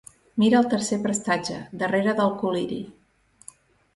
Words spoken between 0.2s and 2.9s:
Mira al tercer prestatge, darrere del col·liri.